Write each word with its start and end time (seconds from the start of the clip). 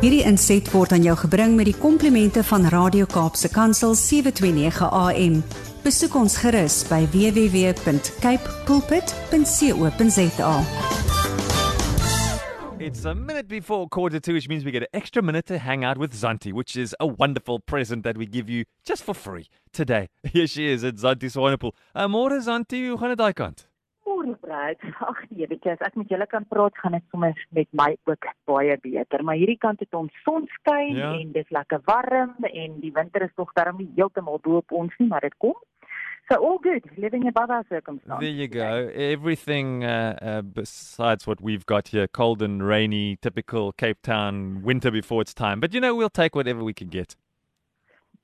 Hierdie 0.00 0.22
inset 0.24 0.64
word 0.72 0.94
aan 0.96 1.02
jou 1.04 1.12
gebring 1.26 1.58
met 1.58 1.66
die 1.68 1.76
komplimente 1.76 2.40
van 2.48 2.62
Radio 2.72 3.04
Kaapse 3.04 3.50
Kansel 3.52 3.92
729 3.92 4.88
AM. 4.96 5.34
Besoek 5.84 6.16
ons 6.16 6.38
gerus 6.40 6.78
by 6.88 7.02
www.cape 7.12 8.54
pulpit.co.za. 8.64 10.54
It's 12.80 13.04
a 13.04 13.14
minute 13.14 13.46
before 13.46 13.88
quarter 13.90 14.20
two, 14.20 14.32
which 14.32 14.48
means 14.48 14.64
we 14.64 14.70
get 14.70 14.88
an 14.88 14.88
extra 14.94 15.20
minute 15.20 15.44
to 15.48 15.58
hang 15.58 15.84
out 15.84 15.98
with 15.98 16.14
Zanti, 16.16 16.50
which 16.50 16.76
is 16.76 16.96
a 16.98 17.06
wonderful 17.06 17.60
present 17.60 18.02
that 18.04 18.16
we 18.16 18.24
give 18.24 18.48
you 18.48 18.64
just 18.82 19.04
for 19.04 19.12
free 19.12 19.48
today. 19.70 20.08
Here 20.32 20.46
she 20.46 20.66
is, 20.66 20.82
it's 20.82 21.04
Zanti 21.04 21.28
Swanepoel. 21.28 21.72
Amore 21.94 22.40
Zanti, 22.40 22.88
hoe 22.88 22.96
gaan 22.96 23.12
dit 23.12 23.18
daai 23.18 23.34
kant? 23.34 23.69
Bruid. 24.40 24.78
Ag 25.00 25.22
nee, 25.30 25.46
weet 25.46 25.64
jy, 25.64 25.70
as 25.72 25.80
ek 25.86 25.96
met 25.96 26.08
julle 26.12 26.26
kan 26.26 26.44
praat, 26.48 26.76
gaan 26.78 26.92
dit 26.92 27.02
sommer 27.10 27.46
met 27.56 27.68
my 27.72 27.96
ook 28.10 28.26
baie 28.44 28.76
beter. 28.82 29.24
Maar 29.24 29.34
hierdie 29.40 29.58
kant 29.58 29.80
het 29.80 29.94
ons 29.94 30.12
sonskyn 30.24 30.96
Ja. 30.96 31.12
en 31.18 31.32
dis 31.32 31.48
lekker 31.50 31.80
warm 31.84 32.34
en 32.52 32.80
die 32.80 32.92
winter 32.92 33.22
is 33.22 33.34
tog 33.36 33.52
darm 33.54 33.76
nie 33.78 33.90
heeltemal 33.96 34.38
bo 34.42 34.56
op 34.60 34.72
ons 34.72 34.92
nie, 34.98 35.08
maar 35.08 35.20
dit 35.20 35.36
kom. 35.38 35.54
So 36.30 36.36
all 36.46 36.58
good, 36.62 36.84
living 36.96 37.26
above 37.26 37.50
our 37.50 37.64
circumstances. 37.68 38.20
There 38.20 38.30
you 38.30 38.46
go. 38.48 38.88
Everything 38.94 39.82
uh, 39.84 40.14
uh, 40.22 40.42
besides 40.42 41.26
what 41.26 41.40
we've 41.40 41.66
got 41.66 41.88
here 41.88 42.06
cold 42.06 42.40
and 42.42 42.62
rainy, 42.62 43.16
typical 43.20 43.72
Cape 43.72 43.98
Town 44.02 44.62
winter 44.62 44.92
before 44.92 45.22
its 45.22 45.34
time. 45.34 45.58
But 45.58 45.74
you 45.74 45.80
know, 45.80 45.94
we'll 45.96 46.08
take 46.22 46.36
whatever 46.36 46.62
we 46.62 46.72
can 46.72 46.88
get. 46.88 47.16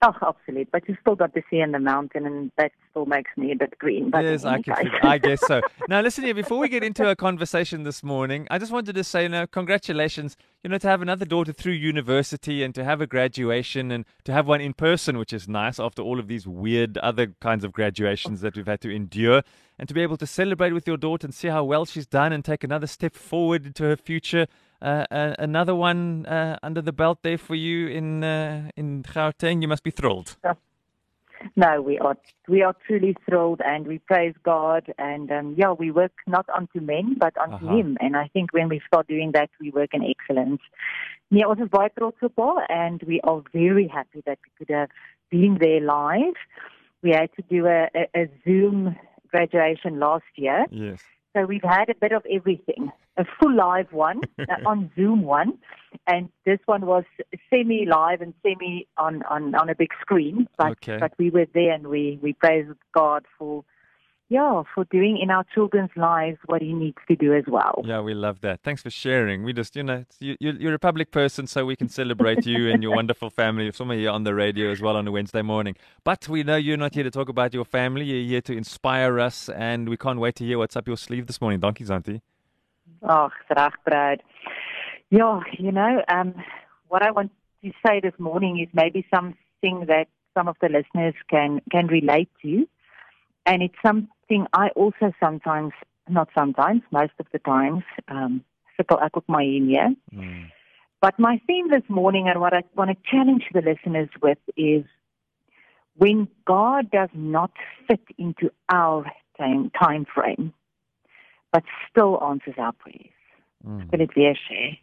Oh, 0.03 0.13
absolutely. 0.21 0.69
But 0.71 0.87
you 0.89 0.97
still 1.01 1.15
got 1.15 1.33
the 1.33 1.43
sea 1.51 1.61
and 1.61 1.73
the 1.73 1.79
mountain, 1.79 2.27
and 2.27 2.53
that 2.59 2.71
still 2.91 3.07
makes 3.07 3.31
me 3.37 3.53
a 3.53 3.57
bit 3.57 3.79
green. 3.79 4.11
But 4.11 4.25
yes, 4.25 4.45
I 4.45 4.61
can. 4.61 4.91
I 5.03 5.17
guess 5.17 5.41
so. 5.47 5.63
Now, 5.89 6.01
listen 6.03 6.25
here. 6.25 6.35
Before 6.35 6.59
we 6.59 6.69
get 6.69 6.83
into 6.83 7.07
our 7.07 7.15
conversation 7.15 7.83
this 7.85 8.03
morning, 8.03 8.47
I 8.51 8.59
just 8.59 8.73
wanted 8.73 8.95
to 8.97 9.05
say, 9.05 9.23
you 9.23 9.29
know, 9.31 9.47
congratulations. 9.47 10.37
You 10.63 10.71
know, 10.71 10.79
to 10.79 10.89
have 10.89 11.01
another 11.01 11.25
daughter 11.25 11.53
through 11.53 11.75
university 11.75 12.63
and 12.63 12.75
to 12.75 12.85
have 12.85 13.01
a 13.01 13.07
graduation 13.07 13.91
and 13.91 14.05
to 14.25 14.33
have 14.33 14.47
one 14.47 14.61
in 14.61 14.75
person, 14.75 15.17
which 15.17 15.33
is 15.33 15.49
nice 15.49 15.79
after 15.81 16.03
all 16.03 16.19
of 16.19 16.29
these 16.29 16.47
weird 16.47 16.99
other 16.99 17.29
kinds 17.41 17.65
of 17.65 17.73
graduations 17.73 18.43
that 18.43 18.57
we've 18.57 18.67
had 18.67 18.81
to 18.83 18.95
endure, 18.95 19.43
and 19.79 19.89
to 19.89 19.95
be 19.95 20.03
able 20.03 20.17
to 20.19 20.27
celebrate 20.27 20.73
with 20.73 20.87
your 20.87 20.97
daughter 20.99 21.27
and 21.27 21.35
see 21.35 21.49
how 21.49 21.65
well 21.65 21.87
she's 21.87 22.07
done 22.07 22.33
and 22.33 22.45
take 22.45 22.65
another 22.65 22.87
step 22.87 23.15
forward 23.15 23.65
into 23.65 23.85
her 23.85 23.97
future. 23.97 24.47
Uh, 24.83 25.05
uh, 25.11 25.35
another 25.39 25.75
one 25.75 26.27
uh, 26.27 26.59
under 26.63 26.83
the 26.83 26.93
belt 26.93 27.19
there 27.23 27.39
for 27.39 27.55
you 27.55 27.89
in 27.89 28.23
uh, 28.23 28.71
in 28.77 29.03
Gauteng. 29.03 29.63
You 29.63 29.69
must 29.69 29.83
be 29.83 29.91
thrilled. 29.91 30.37
No, 31.55 31.81
we 31.81 31.99
are 31.99 32.17
we 32.49 32.63
are 32.63 32.75
truly 32.87 33.15
thrilled 33.25 33.61
and 33.65 33.87
we 33.87 33.99
praise 33.99 34.35
God 34.43 34.93
and 34.99 35.31
um, 35.31 35.55
yeah, 35.57 35.73
we 35.73 35.91
work 35.91 36.13
not 36.27 36.47
unto 36.49 36.81
men 36.81 37.17
but 37.19 37.37
unto 37.39 37.67
Aha. 37.67 37.77
Him. 37.77 37.97
And 38.01 38.17
I 38.17 38.29
think 38.33 38.53
when 38.53 38.69
we 38.69 38.81
start 38.87 39.07
doing 39.07 39.33
that, 39.33 39.51
we 39.61 39.71
work 39.71 39.91
in 39.93 40.03
excellence. 40.03 40.63
Nee, 41.29 41.45
ons 41.45 41.61
is 41.61 41.69
baie 41.69 41.91
trots 41.97 42.23
op 42.23 42.37
haar 42.37 42.65
and 42.71 43.03
we 43.03 43.21
are 43.23 43.43
very 43.53 43.89
happy 43.89 44.23
that 44.27 44.39
we 44.45 44.51
could 44.59 44.75
have 44.75 44.91
been 45.31 45.59
there 45.61 45.81
live. 45.81 46.39
We 47.03 47.11
had 47.11 47.31
to 47.37 47.43
do 47.51 47.67
a, 47.67 47.89
a, 47.95 48.23
a 48.23 48.29
Zoom 48.45 48.97
graduation 49.31 49.99
last 49.99 50.31
year, 50.37 50.67
Yes. 50.71 51.03
So 51.37 51.45
we've 51.45 51.63
had 51.63 51.91
a 51.91 51.95
bit 51.95 52.13
of 52.13 52.25
everything. 52.33 52.91
A 53.19 53.25
full 53.39 53.55
live 53.55 53.93
one, 53.93 54.23
uh, 54.39 54.55
on 54.67 54.91
Zoom 54.97 55.23
one, 55.23 55.59
and 56.07 56.31
this 56.47 56.59
one 56.67 56.87
was 56.87 57.05
semi 57.51 57.85
live 57.87 58.23
and 58.23 58.33
semi 58.43 58.87
on, 58.97 59.23
on, 59.25 59.55
on 59.55 59.69
a 59.69 59.75
big 59.75 59.91
screen. 60.01 60.49
But 60.57 60.73
Okay. 60.73 60.99
but 60.99 61.13
we 61.19 61.31
were 61.31 61.47
there 61.53 61.73
and 61.73 61.89
we, 61.89 62.19
we 62.23 62.33
praise 62.33 62.67
God 62.95 63.27
for 63.39 63.65
yeah, 64.29 64.63
for 64.75 64.85
doing 64.87 65.19
in 65.19 65.31
our 65.31 65.45
children's 65.55 65.91
lives 65.97 66.39
what 66.47 66.61
he 66.61 66.73
needs 66.73 66.99
to 67.07 67.15
do 67.15 67.33
as 67.35 67.45
well. 67.47 67.83
Yeah, 67.85 68.01
we 68.01 68.13
love 68.13 68.41
that. 68.41 68.61
Thanks 68.63 68.83
for 68.83 68.91
sharing. 68.91 69.45
We 69.45 69.53
just, 69.53 69.77
you 69.77 69.85
know, 69.85 69.99
it's, 69.99 70.17
you, 70.21 70.37
you- 70.41 70.57
you're 70.59 70.75
a 70.75 70.79
public 70.81 71.11
person, 71.13 71.47
so 71.47 71.65
we 71.65 71.77
can 71.77 71.89
celebrate 71.89 72.45
you 72.45 72.69
and 72.71 72.83
your 72.83 72.95
wonderful 72.95 73.31
family. 73.31 73.71
Some 73.73 73.91
of 73.91 73.99
you 73.99 74.09
on 74.09 74.25
the 74.25 74.35
radio 74.35 74.71
as 74.73 74.81
well 74.83 74.97
on 74.97 75.07
a 75.07 75.13
Wednesday 75.13 75.43
morning. 75.43 75.77
But 76.03 76.29
we 76.29 76.43
know 76.43 76.57
you're 76.57 76.77
not 76.77 76.95
here 76.95 77.05
to 77.05 77.11
talk 77.11 77.29
about 77.29 77.55
your 77.55 77.65
family. 77.65 78.05
You're 78.05 78.29
here 78.29 78.41
to 78.43 78.57
inspire 78.57 79.21
us, 79.21 79.49
and 79.49 79.89
we 79.89 79.97
can't 79.97 80.19
wait 80.19 80.35
to 80.37 80.45
hear 80.45 80.59
what's 80.59 80.77
up 80.77 80.89
your 80.89 80.97
sleeve 80.97 81.27
this 81.29 81.41
morning. 81.41 81.61
Donkey 81.61 81.85
Zantie. 81.85 82.21
Oh, 83.03 83.31
reg 83.57 83.73
bruid. 83.89 84.21
Yeah, 85.11 85.41
you 85.59 85.71
know, 85.71 86.03
um, 86.09 86.35
what 86.89 87.03
I 87.03 87.13
want 87.13 87.31
to 87.63 87.71
say 87.87 88.01
this 88.01 88.15
morning 88.19 88.59
is 88.61 88.69
maybe 88.75 89.07
something 89.15 89.87
that 89.87 90.09
some 90.35 90.49
of 90.49 90.57
the 90.61 90.69
listeners 90.69 91.15
can 91.31 91.61
can 91.71 91.87
relate 91.87 92.29
to, 92.43 92.67
and 93.45 93.63
it's 93.63 93.75
something 94.27 94.47
I 94.53 94.69
also 94.69 95.13
sometimes, 95.21 95.73
not 96.09 96.29
sometimes, 96.35 96.83
most 96.91 97.13
of 97.19 97.27
the 97.33 97.39
times, 97.39 97.83
um, 98.09 98.45
sukkel 98.77 99.01
ek 99.01 99.17
ook 99.17 99.27
maar 99.27 99.43
hiermee. 99.43 99.97
Mm. 100.13 100.53
But 101.01 101.19
my 101.19 101.41
theme 101.47 101.71
this 101.71 101.89
morning 101.89 102.29
and 102.29 102.41
what 102.41 102.53
I 102.53 102.63
want 102.75 102.91
to 102.91 102.97
challenge 103.11 103.45
the 103.53 103.61
listeners 103.61 104.09
with 104.23 104.39
is 104.57 104.85
when 105.97 106.29
God 106.45 106.91
does 106.91 107.11
not 107.13 107.51
fit 107.87 108.03
into 108.19 108.51
our 108.73 109.05
time, 109.39 109.71
time 109.71 110.05
frame, 110.05 110.53
but 111.53 111.63
still 111.91 112.23
answers 112.23 112.59
our 112.59 112.73
prayers. 112.73 113.15
Mm. 113.65 113.89
Wil 113.91 113.99
dit 113.99 114.15
weer 114.15 114.37
sê. 114.37 114.79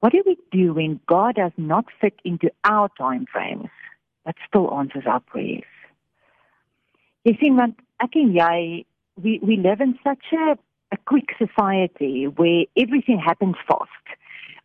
What 0.00 0.12
do 0.12 0.22
we 0.24 0.38
do 0.50 0.72
when 0.74 1.00
God 1.06 1.34
does 1.34 1.52
not 1.56 1.84
fit 2.00 2.14
into 2.24 2.50
our 2.64 2.88
time 2.96 3.26
frames, 3.26 3.68
but 4.24 4.34
still 4.46 4.72
answers 4.72 5.04
our 5.06 5.20
prayers? 5.20 5.68
Jy 7.24 7.36
sien 7.36 7.56
want 7.56 7.76
ek 8.02 8.16
en 8.16 8.32
jy 8.36 8.84
we 9.22 9.38
we 9.42 9.56
live 9.56 9.80
in 9.80 9.98
such 10.04 10.32
a 10.32 10.56
a 10.92 10.96
quick 11.06 11.34
society 11.38 12.26
where 12.26 12.64
everything 12.76 13.18
happens 13.18 13.56
fast. 13.66 14.06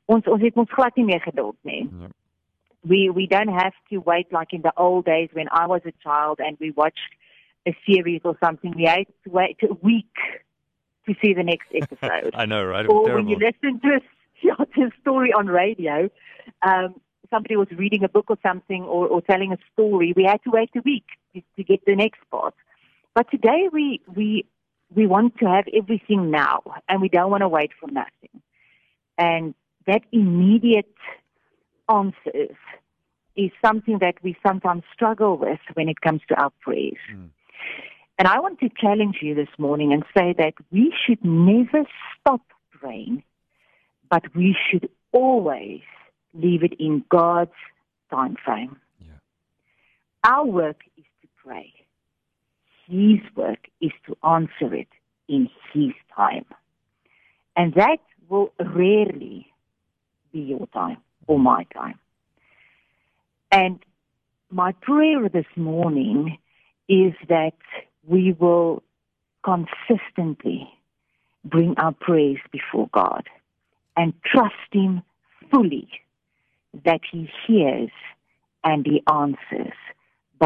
Ons 0.07 0.27
ons 0.27 0.41
het 0.41 0.57
ons 0.57 0.71
glad 0.77 0.95
nie 0.95 1.05
meer 1.05 1.21
geduld 1.21 1.57
nie. 1.63 1.83
We 2.81 3.09
we 3.09 3.27
don't 3.27 3.53
have 3.53 3.77
to 3.91 3.99
wait 3.99 4.31
like 4.31 4.53
in 4.53 4.61
the 4.61 4.73
old 4.77 5.05
days 5.05 5.29
when 5.33 5.47
I 5.51 5.67
was 5.67 5.81
a 5.85 5.93
child 6.03 6.39
and 6.39 6.57
we 6.59 6.71
watched 6.71 7.13
a 7.67 7.75
series 7.85 8.21
or 8.23 8.37
something. 8.43 8.73
We 8.75 8.85
had 8.85 9.07
to 9.23 9.29
wait 9.29 9.57
a 9.63 9.73
week 9.81 10.15
to 11.07 11.15
see 11.21 11.33
the 11.33 11.43
next 11.43 11.69
episode. 11.81 12.33
I 12.35 12.45
know, 12.45 12.63
right? 12.63 12.87
Or 12.87 13.13
when 13.13 13.27
you 13.27 13.37
listen 13.37 13.79
to 13.81 13.89
a, 13.97 14.01
yeah, 14.41 14.65
to 14.75 14.81
a 14.89 14.91
story 15.01 15.31
on 15.33 15.47
radio, 15.47 16.09
um, 16.61 16.95
somebody 17.29 17.55
was 17.55 17.67
reading 17.71 18.03
a 18.03 18.09
book 18.09 18.25
or 18.29 18.37
something 18.43 18.83
or, 18.83 19.07
or 19.07 19.21
telling 19.21 19.51
a 19.51 19.57
story, 19.73 20.13
we 20.15 20.23
had 20.23 20.43
to 20.43 20.51
wait 20.51 20.69
a 20.75 20.81
week 20.81 21.05
to, 21.33 21.41
to 21.55 21.63
get 21.63 21.83
the 21.85 21.95
next 21.95 22.19
part. 22.29 22.53
But 23.15 23.31
today 23.31 23.69
we 23.71 24.01
we 24.13 24.45
we 24.93 25.07
want 25.07 25.37
to 25.39 25.45
have 25.45 25.65
everything 25.73 26.29
now, 26.29 26.61
and 26.87 27.01
we 27.01 27.09
don't 27.09 27.31
want 27.31 27.41
to 27.41 27.47
wait 27.47 27.71
for 27.79 27.89
nothing. 27.89 28.41
And 29.17 29.55
that 29.87 30.03
immediate 30.11 30.93
answers 31.89 32.57
is 33.35 33.51
something 33.63 33.99
that 33.99 34.15
we 34.21 34.35
sometimes 34.45 34.83
struggle 34.93 35.37
with 35.37 35.59
when 35.73 35.89
it 35.89 36.01
comes 36.01 36.21
to 36.27 36.35
our 36.35 36.51
prayers. 36.61 36.97
Mm. 37.11 37.29
And 38.17 38.27
I 38.27 38.39
want 38.39 38.59
to 38.59 38.69
challenge 38.69 39.17
you 39.21 39.35
this 39.35 39.49
morning 39.57 39.91
and 39.91 40.03
say 40.17 40.33
that 40.37 40.53
we 40.71 40.93
should 41.05 41.23
never 41.23 41.83
stop 42.19 42.41
praying, 42.71 43.23
but 44.09 44.23
we 44.35 44.55
should 44.69 44.89
always 45.11 45.81
leave 46.33 46.63
it 46.63 46.73
in 46.79 47.03
God's 47.09 47.51
time 48.09 48.35
frame. 48.43 48.77
Yeah. 48.99 49.19
Our 50.23 50.45
work 50.45 50.81
is 50.97 51.03
to 51.21 51.27
pray. 51.43 51.73
His 52.87 53.19
work 53.35 53.67
is 53.81 53.91
to 54.07 54.17
answer 54.27 54.73
it 54.73 54.87
in 55.27 55.49
His 55.73 55.93
time. 56.15 56.45
And 57.55 57.73
that 57.75 57.99
will 58.29 58.53
rarely 58.59 59.47
be 60.31 60.39
your 60.39 60.67
time 60.67 60.97
or 61.27 61.39
my 61.39 61.65
time. 61.73 61.99
And 63.51 63.79
my 64.51 64.73
prayer 64.73 65.29
this 65.29 65.45
morning 65.55 66.37
is 66.87 67.13
that 67.29 67.57
we 68.07 68.33
will 68.33 68.83
consistently 69.43 70.69
bring 71.43 71.75
our 71.77 71.93
praise 71.93 72.39
before 72.51 72.89
God 72.91 73.27
and 73.95 74.13
trust 74.23 74.55
Him 74.71 75.01
fully 75.51 75.87
that 76.83 77.01
He 77.09 77.29
hears 77.47 77.91
and 78.63 78.85
He 78.85 79.03
answers, 79.07 79.77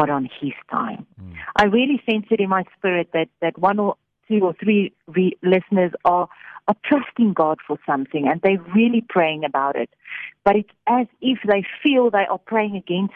but 0.00 0.08
on 0.08 0.30
His 0.40 0.54
time. 0.70 1.06
Mm. 1.22 1.34
I 1.56 1.64
really 1.64 2.02
sense 2.08 2.24
it 2.30 2.40
in 2.40 2.48
my 2.48 2.64
spirit 2.76 3.10
that, 3.12 3.28
that 3.42 3.58
one 3.58 3.78
or 3.78 3.96
two 4.26 4.40
or 4.40 4.54
three 4.54 4.94
re- 5.06 5.36
listeners 5.42 5.92
are, 6.06 6.26
are 6.68 6.76
trusting 6.84 7.34
God 7.34 7.58
for 7.66 7.78
something 7.84 8.26
and 8.26 8.40
they're 8.40 8.64
really 8.74 9.04
praying 9.06 9.44
about 9.44 9.76
it. 9.76 9.90
But 10.42 10.56
it's 10.56 10.70
as 10.86 11.06
if 11.20 11.38
they 11.46 11.64
feel 11.82 12.10
they 12.10 12.26
are 12.30 12.38
praying 12.38 12.76
against 12.76 13.12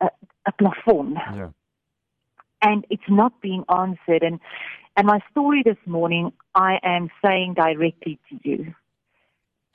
a, 0.00 0.08
a 0.46 0.52
plafond 0.60 1.14
Yeah. 1.36 1.50
and 2.60 2.84
it's 2.90 3.08
not 3.08 3.40
being 3.40 3.64
answered. 3.68 4.24
And 4.24 4.40
and 4.96 5.06
my 5.06 5.20
story 5.30 5.62
this 5.64 5.78
morning, 5.86 6.32
I 6.56 6.80
am 6.82 7.10
saying 7.24 7.54
directly 7.54 8.18
to 8.28 8.38
you, 8.42 8.74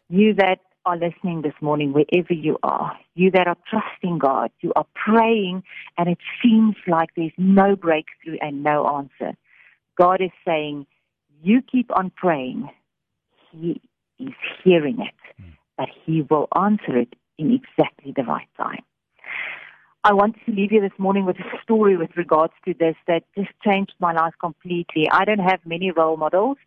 you 0.10 0.34
that 0.34 0.60
are 0.86 0.98
listening 0.98 1.42
this 1.42 1.54
morning, 1.62 1.94
wherever 1.94 2.34
you 2.34 2.58
are, 2.64 2.98
you 3.16 3.32
that 3.32 3.48
are 3.48 3.58
trusting 3.70 4.20
God, 4.20 4.52
you 4.62 4.72
are 4.76 4.86
praying, 4.94 5.64
and 5.98 6.10
it 6.10 6.20
seems 6.44 6.76
like 6.88 7.10
there's 7.16 7.32
no 7.38 7.76
breakthrough 7.76 8.38
and 8.42 8.64
no 8.64 8.88
answer. 8.88 9.36
God 9.98 10.22
is 10.22 10.32
saying, 10.46 10.86
you 11.42 11.62
keep 11.62 11.96
on 11.96 12.12
praying. 12.16 12.70
He 13.52 13.82
is 14.20 14.34
hearing 14.64 15.00
it, 15.00 15.46
but 15.78 15.88
He 16.06 16.22
will 16.22 16.48
answer 16.56 16.98
it 16.98 17.14
in 17.38 17.52
exactly 17.52 18.14
the 18.16 18.24
right 18.24 18.48
time. 18.58 18.84
I 20.04 20.14
want 20.14 20.36
to 20.46 20.52
leave 20.52 20.72
you 20.72 20.82
this 20.82 20.98
morning 21.00 21.26
with 21.26 21.38
a 21.40 21.62
story 21.64 21.98
with 21.98 22.12
regards 22.16 22.54
to 22.66 22.76
this 22.76 22.96
that 23.08 23.24
just 23.36 23.50
changed 23.64 23.94
my 24.00 24.14
life 24.14 24.36
completely. 24.40 25.10
I 25.12 25.26
don't 25.26 25.40
have 25.40 25.60
many 25.66 25.90
role 25.90 26.16
models, 26.16 26.58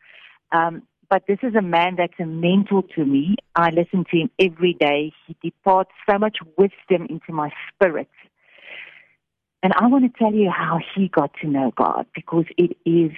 um, 0.51 0.83
but 1.11 1.25
this 1.27 1.39
is 1.43 1.55
a 1.55 1.63
man 1.63 1.97
that's 1.97 2.19
a 2.21 2.27
mentor 2.27 2.83
to 2.95 3.05
me. 3.05 3.37
I 3.55 3.71
listen 3.71 4.05
to 4.11 4.17
him 4.17 4.31
every 4.39 4.75
day. 4.75 5.13
He 5.27 5.37
departs 5.43 5.91
so 6.09 6.19
much 6.19 6.39
wisdom 6.57 7.07
into 7.09 7.33
my 7.33 7.51
spirit. 7.73 8.11
And 9.63 9.73
I 9.75 9.87
want 9.87 10.05
to 10.05 10.19
tell 10.19 10.33
you 10.33 10.51
how 10.51 10.79
he 10.95 11.09
got 11.09 11.33
to 11.41 11.49
know 11.49 11.73
God 11.77 12.07
because 12.15 12.45
it 12.57 12.77
is 12.85 13.13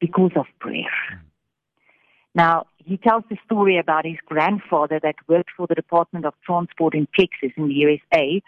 because 0.00 0.32
of 0.36 0.46
prayer. 0.60 1.22
Now, 2.34 2.66
he 2.76 2.98
tells 2.98 3.24
the 3.28 3.36
story 3.44 3.78
about 3.78 4.04
his 4.04 4.18
grandfather 4.26 5.00
that 5.02 5.16
worked 5.26 5.50
for 5.56 5.66
the 5.66 5.74
Department 5.74 6.24
of 6.26 6.34
Transport 6.44 6.94
in 6.94 7.08
Texas 7.18 7.50
in 7.56 7.68
the 7.68 7.74
USA, 7.74 8.42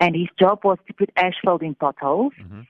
and 0.00 0.14
his 0.14 0.28
job 0.38 0.60
was 0.64 0.78
to 0.86 0.94
put 0.94 1.10
asphalt 1.16 1.62
in 1.62 1.74
potholes. 1.74 2.32
Mm-hmm. 2.40 2.60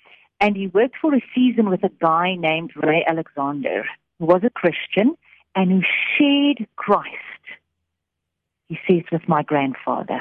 And 0.40 0.56
he 0.56 0.66
worked 0.66 0.96
for 1.00 1.14
a 1.14 1.20
season 1.34 1.70
with 1.70 1.84
a 1.84 1.90
guy 2.00 2.34
named 2.34 2.72
Ray 2.76 3.04
Alexander, 3.06 3.84
was 4.18 4.42
a 4.44 4.50
Christian 4.50 5.16
and 5.54 5.70
who 5.70 5.80
shared 6.16 6.66
Christ, 6.76 7.14
he 8.68 8.78
says, 8.88 9.02
with 9.12 9.28
my 9.28 9.42
grandfather. 9.42 10.20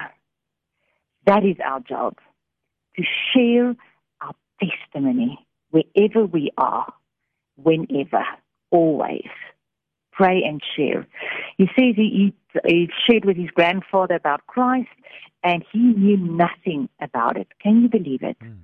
That 1.25 1.45
is 1.45 1.55
our 1.63 1.79
job, 1.79 2.17
to 2.97 3.03
share 3.33 3.75
our 4.21 4.35
testimony 4.61 5.45
wherever 5.71 6.25
we 6.25 6.51
are, 6.57 6.93
whenever, 7.55 8.23
always 8.69 9.29
pray 10.11 10.43
and 10.45 10.61
share. 10.75 11.07
He 11.57 11.65
says 11.67 11.95
he, 11.95 12.33
he 12.65 12.89
shared 13.09 13.25
with 13.25 13.37
his 13.37 13.49
grandfather 13.49 14.15
about 14.15 14.45
Christ 14.47 14.89
and 15.43 15.63
he 15.71 15.79
knew 15.79 16.17
nothing 16.17 16.87
about 17.01 17.37
it. 17.37 17.47
Can 17.61 17.81
you 17.81 17.89
believe 17.89 18.23
it? 18.23 18.37
Mm. 18.39 18.59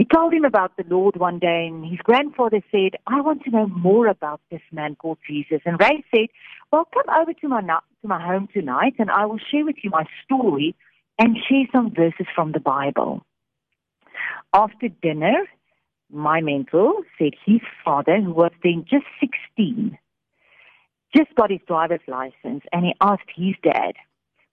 He 0.00 0.06
told 0.06 0.32
him 0.32 0.46
about 0.46 0.78
the 0.78 0.84
Lord 0.88 1.16
one 1.16 1.38
day, 1.38 1.66
and 1.70 1.84
his 1.84 1.98
grandfather 1.98 2.62
said, 2.70 2.92
I 3.06 3.20
want 3.20 3.44
to 3.44 3.50
know 3.50 3.66
more 3.66 4.06
about 4.06 4.40
this 4.50 4.62
man 4.72 4.96
called 4.96 5.18
Jesus. 5.28 5.60
And 5.66 5.78
Ray 5.78 6.02
said, 6.10 6.28
Well, 6.72 6.88
come 6.94 7.14
over 7.14 7.34
to 7.34 7.48
my, 7.48 7.60
to 7.60 8.08
my 8.08 8.26
home 8.26 8.48
tonight, 8.50 8.94
and 8.98 9.10
I 9.10 9.26
will 9.26 9.36
share 9.50 9.66
with 9.66 9.76
you 9.82 9.90
my 9.90 10.06
story 10.24 10.74
and 11.18 11.36
share 11.46 11.66
some 11.70 11.92
verses 11.94 12.26
from 12.34 12.52
the 12.52 12.60
Bible. 12.60 13.26
After 14.54 14.88
dinner, 14.88 15.44
my 16.10 16.40
mentor 16.40 16.94
said 17.18 17.32
his 17.44 17.60
father, 17.84 18.22
who 18.22 18.32
was 18.32 18.52
then 18.62 18.86
just 18.90 19.04
16, 19.20 19.98
just 21.14 21.34
got 21.34 21.50
his 21.50 21.60
driver's 21.68 22.00
license 22.08 22.64
and 22.72 22.86
he 22.86 22.94
asked 23.02 23.28
his 23.36 23.54
dad, 23.62 23.92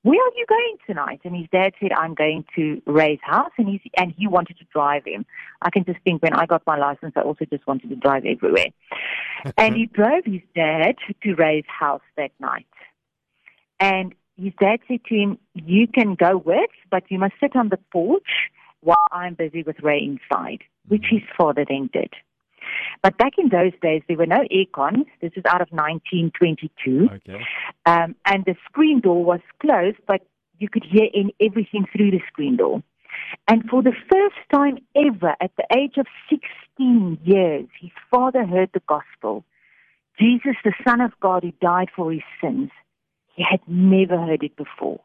where 0.03 0.21
are 0.21 0.31
you 0.35 0.45
going 0.47 0.77
tonight? 0.85 1.21
And 1.23 1.35
his 1.35 1.47
dad 1.51 1.73
said, 1.79 1.91
I'm 1.91 2.13
going 2.13 2.45
to 2.55 2.81
Ray's 2.85 3.19
house. 3.21 3.51
And, 3.57 3.67
he's, 3.67 3.81
and 3.97 4.13
he 4.17 4.27
wanted 4.27 4.57
to 4.59 4.65
drive 4.71 5.03
him. 5.05 5.25
I 5.61 5.69
can 5.69 5.85
just 5.85 5.99
think 6.03 6.21
when 6.21 6.33
I 6.33 6.45
got 6.45 6.63
my 6.65 6.77
license, 6.77 7.13
I 7.15 7.21
also 7.21 7.45
just 7.45 7.65
wanted 7.67 7.89
to 7.89 7.95
drive 7.95 8.25
everywhere. 8.25 8.67
and 9.57 9.75
he 9.75 9.87
drove 9.87 10.23
his 10.25 10.41
dad 10.55 10.95
to 11.23 11.33
Ray's 11.35 11.65
house 11.67 12.03
that 12.15 12.31
night. 12.39 12.67
And 13.79 14.13
his 14.37 14.53
dad 14.59 14.79
said 14.87 15.03
to 15.05 15.15
him, 15.15 15.37
you 15.55 15.87
can 15.87 16.15
go 16.15 16.37
with, 16.37 16.69
but 16.91 17.03
you 17.09 17.19
must 17.19 17.33
sit 17.39 17.55
on 17.55 17.69
the 17.69 17.79
porch 17.91 18.51
while 18.81 18.97
I'm 19.11 19.33
busy 19.33 19.63
with 19.63 19.79
Ray 19.81 19.99
inside, 19.99 20.63
which 20.87 21.03
mm-hmm. 21.03 21.17
his 21.17 21.25
father 21.37 21.65
then 21.67 21.89
did. 21.91 22.13
But 23.01 23.17
back 23.17 23.33
in 23.37 23.49
those 23.49 23.73
days, 23.81 24.01
there 24.07 24.17
were 24.17 24.25
no 24.25 24.43
aircon. 24.51 25.05
This 25.21 25.31
is 25.35 25.43
out 25.45 25.61
of 25.61 25.69
1922. 25.71 27.09
Okay. 27.15 27.43
Um, 27.85 28.15
and 28.25 28.45
the 28.45 28.55
screen 28.65 28.99
door 29.01 29.23
was 29.23 29.39
closed, 29.61 29.97
but 30.07 30.21
you 30.59 30.69
could 30.69 30.83
hear 30.83 31.07
in 31.13 31.31
everything 31.39 31.85
through 31.95 32.11
the 32.11 32.21
screen 32.27 32.57
door. 32.57 32.83
And 33.47 33.63
for 33.69 33.81
the 33.81 33.93
first 34.11 34.35
time 34.51 34.77
ever, 34.95 35.35
at 35.41 35.51
the 35.57 35.65
age 35.75 35.97
of 35.97 36.07
16 36.29 37.19
years, 37.23 37.67
his 37.79 37.91
father 38.11 38.45
heard 38.45 38.69
the 38.73 38.81
gospel. 38.87 39.43
Jesus, 40.19 40.55
the 40.63 40.73
Son 40.87 41.01
of 41.01 41.11
God 41.19 41.43
who 41.43 41.51
died 41.61 41.89
for 41.95 42.11
his 42.11 42.23
sins. 42.41 42.69
He 43.35 43.43
had 43.43 43.61
never 43.67 44.17
heard 44.17 44.43
it 44.43 44.55
before. 44.55 45.01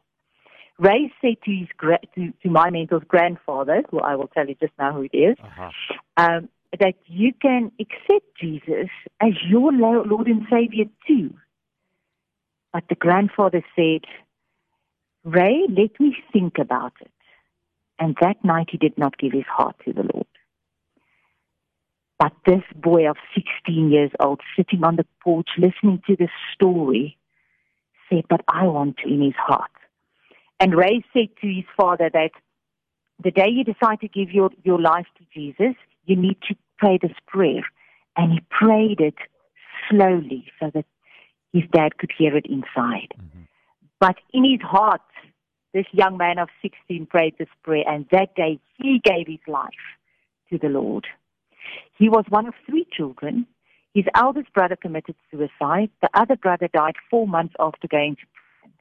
Ray 0.79 1.13
said 1.21 1.35
to 1.45 1.51
his 1.51 1.67
to, 2.15 2.33
to 2.41 2.49
my 2.49 2.71
mentor's 2.71 3.03
grandfather, 3.07 3.83
who 3.91 3.99
I 3.99 4.15
will 4.15 4.27
tell 4.27 4.47
you 4.47 4.55
just 4.55 4.73
now 4.79 4.91
who 4.91 5.03
it 5.03 5.15
is, 5.15 5.37
uh-huh. 5.41 5.69
um, 6.17 6.49
that 6.79 6.95
you 7.05 7.33
can 7.39 7.71
accept 7.79 8.25
Jesus 8.39 8.89
as 9.21 9.33
your 9.47 9.71
Lord 9.71 10.27
and 10.27 10.45
Savior 10.51 10.85
too. 11.07 11.33
But 12.71 12.85
the 12.89 12.95
grandfather 12.95 13.63
said, 13.75 14.01
Ray, 15.23 15.67
let 15.69 15.99
me 15.99 16.15
think 16.31 16.57
about 16.57 16.93
it. 16.99 17.11
And 17.99 18.17
that 18.21 18.43
night 18.43 18.69
he 18.71 18.77
did 18.77 18.97
not 18.97 19.17
give 19.17 19.31
his 19.31 19.45
heart 19.47 19.75
to 19.85 19.93
the 19.93 20.03
Lord. 20.13 20.25
But 22.17 22.33
this 22.45 22.63
boy 22.75 23.09
of 23.09 23.17
16 23.35 23.91
years 23.91 24.11
old, 24.19 24.41
sitting 24.55 24.83
on 24.83 24.95
the 24.95 25.05
porch 25.23 25.49
listening 25.57 26.01
to 26.07 26.15
this 26.15 26.29
story, 26.53 27.17
said, 28.09 28.23
But 28.29 28.41
I 28.47 28.65
want 28.65 28.97
to 28.97 29.09
in 29.09 29.21
his 29.21 29.35
heart. 29.37 29.71
And 30.59 30.75
Ray 30.75 31.03
said 31.13 31.29
to 31.41 31.47
his 31.47 31.65
father 31.77 32.09
that 32.13 32.31
the 33.23 33.31
day 33.31 33.49
you 33.49 33.63
decide 33.63 33.99
to 34.01 34.07
give 34.07 34.31
your, 34.31 34.49
your 34.63 34.79
life 34.79 35.07
to 35.17 35.25
Jesus, 35.33 35.75
you 36.05 36.15
need 36.15 36.37
to 36.47 36.55
pray 36.77 36.97
this 37.01 37.15
prayer. 37.27 37.63
And 38.15 38.31
he 38.33 38.39
prayed 38.49 38.99
it 38.99 39.15
slowly 39.89 40.45
so 40.59 40.71
that 40.73 40.85
his 41.51 41.63
dad 41.71 41.97
could 41.97 42.11
hear 42.15 42.35
it 42.35 42.45
inside. 42.45 43.13
Mm-hmm. 43.17 43.43
But 43.99 44.17
in 44.33 44.43
his 44.43 44.61
heart, 44.61 45.01
this 45.73 45.85
young 45.91 46.17
man 46.17 46.37
of 46.37 46.49
16 46.61 47.07
prayed 47.07 47.35
this 47.39 47.47
prayer, 47.63 47.83
and 47.87 48.05
that 48.11 48.35
day 48.35 48.59
he 48.77 49.01
gave 49.03 49.27
his 49.27 49.39
life 49.47 49.69
to 50.51 50.57
the 50.57 50.67
Lord. 50.67 51.07
He 51.97 52.09
was 52.09 52.25
one 52.29 52.47
of 52.47 52.53
three 52.65 52.85
children. 52.91 53.47
His 53.93 54.05
eldest 54.15 54.51
brother 54.53 54.75
committed 54.75 55.15
suicide. 55.31 55.89
The 56.01 56.09
other 56.13 56.35
brother 56.35 56.67
died 56.67 56.95
four 57.09 57.27
months 57.27 57.55
after 57.59 57.87
going 57.87 58.15
to 58.15 58.21
prison. 58.33 58.77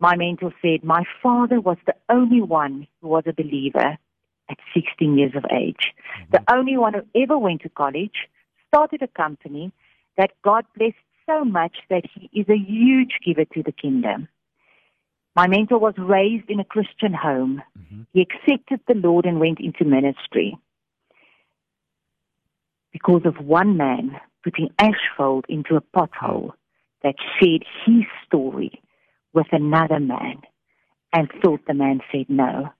My 0.00 0.16
mentor 0.16 0.52
said, 0.62 0.84
My 0.84 1.04
father 1.22 1.60
was 1.60 1.76
the 1.86 1.94
only 2.08 2.40
one 2.40 2.86
who 3.00 3.08
was 3.08 3.24
a 3.26 3.32
believer 3.32 3.98
at 4.50 4.58
16 4.74 5.18
years 5.18 5.32
of 5.36 5.44
age. 5.50 5.92
Mm-hmm. 5.92 6.30
The 6.32 6.42
only 6.52 6.76
one 6.76 6.94
who 6.94 7.22
ever 7.22 7.38
went 7.38 7.62
to 7.62 7.68
college, 7.68 8.28
started 8.68 9.02
a 9.02 9.08
company 9.08 9.72
that 10.16 10.30
God 10.44 10.64
blessed 10.76 10.96
so 11.26 11.44
much 11.44 11.76
that 11.90 12.04
he 12.14 12.28
is 12.38 12.46
a 12.48 12.56
huge 12.56 13.18
giver 13.24 13.44
to 13.44 13.62
the 13.62 13.72
kingdom. 13.72 14.28
My 15.36 15.46
mentor 15.46 15.78
was 15.78 15.94
raised 15.98 16.50
in 16.50 16.60
a 16.60 16.64
Christian 16.64 17.14
home. 17.14 17.62
Mm-hmm. 17.78 18.02
He 18.12 18.22
accepted 18.22 18.80
the 18.86 18.94
Lord 18.94 19.24
and 19.24 19.40
went 19.40 19.60
into 19.60 19.84
ministry 19.84 20.58
because 22.92 23.22
of 23.24 23.44
one 23.44 23.76
man 23.76 24.18
putting 24.42 24.70
asphalt 24.78 25.44
into 25.48 25.76
a 25.76 25.80
pothole 25.80 26.52
that 27.02 27.14
shared 27.38 27.64
his 27.86 28.04
story 28.26 28.82
with 29.32 29.46
another 29.52 30.00
man 30.00 30.42
and 31.12 31.28
thought 31.42 31.60
the 31.66 31.74
man 31.74 32.00
said 32.10 32.26
no. 32.28 32.70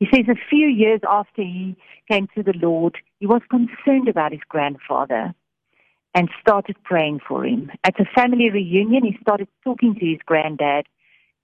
He 0.00 0.06
says 0.14 0.26
a 0.28 0.48
few 0.48 0.68
years 0.68 1.00
after 1.08 1.42
he 1.42 1.76
came 2.10 2.28
to 2.36 2.42
the 2.42 2.54
Lord, 2.60 2.96
he 3.18 3.26
was 3.26 3.42
concerned 3.50 4.08
about 4.08 4.32
his 4.32 4.40
grandfather 4.48 5.34
and 6.14 6.28
started 6.40 6.76
praying 6.84 7.20
for 7.26 7.44
him. 7.44 7.70
At 7.84 8.00
a 8.00 8.04
family 8.14 8.50
reunion, 8.50 9.04
he 9.04 9.18
started 9.20 9.48
talking 9.64 9.94
to 9.94 10.06
his 10.06 10.18
granddad, 10.24 10.86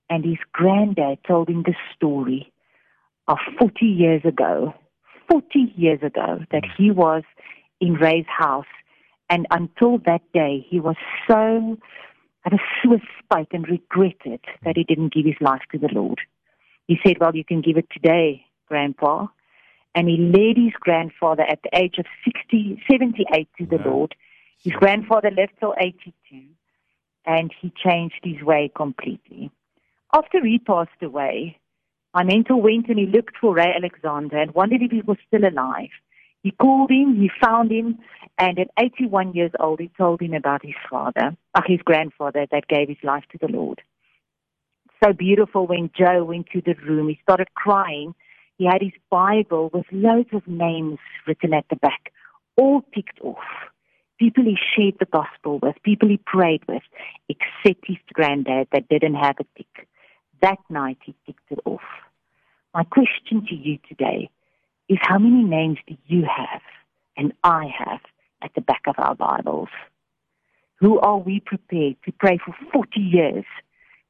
and 0.09 0.25
his 0.25 0.39
granddad 0.53 1.19
told 1.27 1.49
him 1.49 1.63
the 1.63 1.75
story 1.95 2.53
of 3.27 3.39
40 3.59 3.87
years 3.87 4.23
ago, 4.25 4.75
40 5.31 5.73
years 5.77 6.01
ago, 6.03 6.41
that 6.53 6.65
he 6.77 6.91
was 6.91 7.23
in 7.81 7.95
Ray's 7.95 8.27
house. 8.29 8.67
And 9.31 9.47
until 9.51 9.99
that 10.07 10.23
day, 10.33 10.65
he 10.69 10.81
was 10.81 10.97
so 11.29 11.77
at 12.45 12.53
a 12.53 12.59
Swiss 12.83 13.01
spite 13.23 13.49
and 13.53 13.67
regretted 13.69 14.41
that 14.65 14.77
he 14.77 14.85
didn't 14.85 15.13
give 15.13 15.25
his 15.25 15.41
life 15.41 15.63
to 15.73 15.79
the 15.79 15.89
Lord. 15.93 16.21
He 16.87 16.99
said, 17.05 17.17
Well, 17.19 17.35
you 17.35 17.45
can 17.45 17.63
give 17.63 17.77
it 17.77 17.89
today, 17.91 18.44
Grandpa. 18.67 19.27
And 19.95 20.09
he 20.09 20.17
led 20.17 20.57
his 20.57 20.73
grandfather 20.81 21.43
at 21.43 21.63
the 21.63 21.71
age 21.73 21.99
of 21.99 22.07
60, 22.25 22.83
78 22.91 23.49
to 23.59 23.67
the 23.67 23.79
Lord. 23.85 24.15
His 24.63 24.73
grandfather 24.73 25.31
lived 25.31 25.53
till 25.61 25.75
82, 25.79 26.13
and 27.27 27.53
he 27.61 27.73
changed 27.83 28.21
his 28.23 28.43
way 28.43 28.73
completely. 28.75 29.51
After 30.13 30.45
he 30.45 30.59
passed 30.59 31.03
away, 31.03 31.59
my 32.13 32.25
mentor 32.25 32.61
went 32.61 32.89
and 32.89 32.99
he 32.99 33.07
looked 33.07 33.37
for 33.41 33.55
Ray 33.55 33.73
Alexander 33.77 34.39
and 34.39 34.55
wondered 34.55 34.83
if 34.83 34.91
he 34.91 35.03
was 35.03 35.19
still 35.27 35.47
alive. 35.47 35.91
He 36.43 36.51
called 36.51 36.91
him, 36.91 37.17
he 37.17 37.31
found 37.43 37.71
him, 37.71 37.99
and 38.39 38.59
at 38.59 38.71
81 38.79 39.33
years 39.35 39.53
old, 39.59 39.81
he 39.81 39.91
told 39.97 40.21
him 40.21 40.35
about 40.35 40.65
his 40.65 40.75
father, 40.91 41.37
uh, 41.55 41.63
his 41.67 41.81
grandfather 41.83 42.47
that 42.51 42.69
gave 42.69 42.89
his 42.89 43.03
life 43.03 43.25
to 43.33 43.39
the 43.39 43.49
Lord 43.49 43.81
so 45.05 45.13
beautiful 45.13 45.67
when 45.67 45.91
Joe 45.97 46.25
went 46.25 46.47
to 46.53 46.63
the 46.63 46.75
room. 46.87 47.09
He 47.09 47.19
started 47.23 47.49
crying. 47.55 48.15
He 48.59 48.67
had 48.67 48.83
his 48.83 48.93
Bible 49.11 49.71
with 49.73 49.87
loads 49.91 50.29
of 50.33 50.47
names 50.47 50.99
written 51.27 51.53
at 51.53 51.67
the 51.71 51.77
back, 51.77 52.13
all 52.57 52.83
ticked 52.95 53.21
off. 53.21 53.43
people 54.19 54.45
he 54.45 54.57
shared 54.77 54.95
the 55.01 55.07
gospel 55.07 55.59
with, 55.61 55.75
people 55.83 56.09
he 56.09 56.19
prayed 56.19 56.63
with, 56.69 56.83
except 57.29 57.87
his 57.87 57.97
granddad 58.13 58.69
that 58.73 58.89
didn't 58.89 59.17
have 59.17 59.37
a 59.41 59.45
tick. 59.57 59.89
That 60.41 60.59
night 60.71 60.99
he 61.05 61.15
ticked 61.27 61.51
it 61.51 61.59
off. 61.65 61.83
My 62.73 62.85
question 62.85 63.45
to 63.49 63.55
you 63.55 63.79
today 63.89 64.31
is 64.89 64.99
how 65.01 65.19
many 65.19 65.43
names 65.43 65.79
do 65.89 65.97
you 66.07 66.23
have 66.23 66.63
and 67.17 67.33
I 67.43 67.67
have 67.77 68.01
at 68.43 68.55
the 68.55 68.61
back 68.61 68.83
of 68.87 68.95
our 68.99 69.17
Bibles? 69.17 69.69
Who 70.81 71.01
are 71.01 71.19
we 71.19 71.41
prepared 71.41 71.97
to 72.05 72.13
pray 72.13 72.39
for 72.45 72.55
40 72.73 73.01
years 73.01 73.45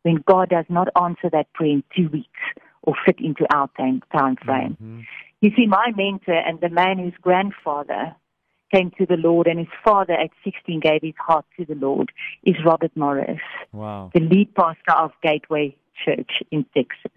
when 0.03 0.23
God 0.27 0.51
does 0.51 0.67
not 0.69 0.89
answer 1.01 1.31
that 1.31 1.53
prayer 1.55 1.71
in 1.71 1.85
two 1.97 2.09
weeks 2.09 2.41
or 2.85 2.95
fit 3.05 3.19
into 3.19 3.47
our 3.55 3.69
time, 3.77 4.03
time 4.13 4.37
frame? 4.37 4.77
Mm-hmm. 4.83 5.01
You 5.41 5.51
see, 5.57 5.67
my 5.67 5.93
mentor 5.97 6.39
and 6.39 6.61
the 6.61 6.71
man 6.71 6.99
whose 6.99 7.13
grandfather 7.21 8.15
came 8.73 8.91
to 8.99 9.07
the 9.07 9.17
Lord 9.17 9.47
and 9.47 9.59
his 9.59 9.69
father 9.85 10.15
at 10.15 10.31
16 10.43 10.81
gave 10.81 11.03
his 11.03 11.15
heart 11.19 11.45
to 11.59 11.65
the 11.65 11.75
Lord 11.75 12.13
is 12.45 12.57
Robert 12.65 12.93
Morris, 12.97 13.41
wow. 13.73 14.11
the 14.15 14.21
lead 14.21 14.55
pastor 14.55 14.93
of 14.93 15.13
Gateway 15.23 15.77
Church 16.05 16.43
in 16.51 16.65
Texas. 16.75 17.13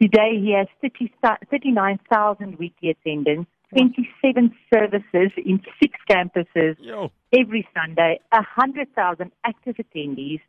Today 0.00 0.40
he 0.40 0.54
has 0.56 0.66
30, 0.80 1.12
39,000 1.50 2.58
weekly 2.58 2.90
attendance, 2.90 3.46
27 3.76 4.54
services 4.72 5.30
in 5.36 5.60
six 5.80 5.94
campuses 6.08 6.76
Yo. 6.78 7.12
every 7.38 7.68
Sunday, 7.76 8.18
100,000 8.32 9.30
active 9.44 9.76
attendees, 9.76 10.40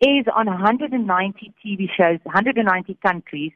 is 0.00 0.26
on 0.34 0.46
190 0.46 1.54
TV 1.64 1.88
shows, 1.96 2.18
190 2.24 2.98
countries, 3.04 3.52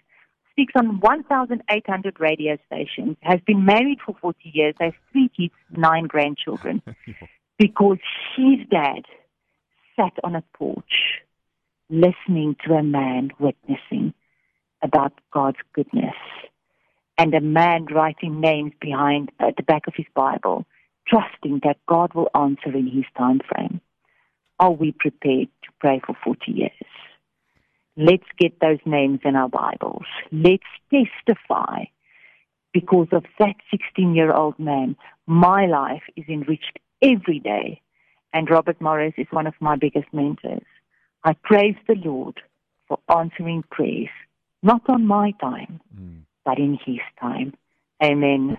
speaks 0.53 0.73
on 0.77 1.01
1,800 1.01 2.21
radio 2.21 2.59
stations, 2.67 3.17
has 3.23 3.41
been 3.47 3.65
married 3.65 3.99
for 4.05 4.17
40 4.21 4.39
years, 4.53 4.75
has 4.81 4.93
three 5.13 5.31
kids, 5.37 5.55
nine 5.71 6.07
grandchildren, 6.07 6.83
because 7.59 7.99
his 8.37 8.67
dad 8.71 9.03
sat 9.97 10.13
on 10.25 10.35
a 10.35 10.43
porch 10.55 11.23
listening 11.91 12.57
to 12.67 12.75
a 12.75 12.83
man 12.83 13.31
witnessing 13.39 14.13
about 14.83 15.13
God's 15.33 15.59
goodness 15.73 16.15
and 17.17 17.35
a 17.35 17.41
man 17.41 17.87
writing 17.87 18.41
names 18.41 18.73
behind 18.81 19.31
at 19.41 19.57
the 19.57 19.63
back 19.63 19.87
of 19.87 19.95
his 19.97 20.07
Bible, 20.15 20.67
trusting 21.07 21.61
that 21.65 21.79
God 21.89 22.15
will 22.15 22.31
answer 22.35 22.77
in 22.77 22.87
his 22.87 23.05
time 23.17 23.41
frame. 23.49 23.81
Are 24.61 24.73
we 24.73 24.93
prepared 24.93 25.49
to 25.65 25.71
pray 25.81 26.01
for 26.05 26.17
40 26.25 26.51
years? 26.51 26.73
Let's 27.97 28.27
get 28.39 28.61
those 28.61 28.79
names 28.85 29.21
in 29.25 29.37
our 29.37 29.49
Bibles. 29.49 30.05
Let's 30.33 30.63
testify 30.91 31.85
because 32.73 33.09
of 33.13 33.25
that 33.39 33.57
16 33.71 34.15
year 34.15 34.33
old 34.33 34.59
man. 34.59 34.97
My 35.27 35.67
life 35.67 36.03
is 36.17 36.25
enriched 36.29 36.79
every 37.03 37.39
day. 37.39 37.81
And 38.33 38.51
Robert 38.51 38.81
Morris 38.81 39.15
is 39.17 39.27
one 39.31 39.47
of 39.47 39.55
my 39.61 39.77
biggest 39.77 40.13
mentors. 40.13 40.67
I 41.25 41.35
praise 41.43 41.77
the 41.87 41.95
Lord 41.95 42.41
for 42.87 42.99
answering 43.09 43.65
prayers, 43.71 44.11
not 44.63 44.83
on 44.89 45.07
my 45.07 45.33
time, 45.41 45.81
mm. 45.97 46.21
but 46.45 46.59
in 46.59 46.79
His 46.85 47.01
time. 47.21 47.55
Amen. 48.03 48.59